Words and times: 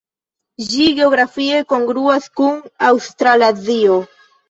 Ĝi 0.69 0.87
geografie 1.01 1.61
kongruas 1.75 2.29
kun 2.41 2.59
Aŭstralazio. 2.91 4.05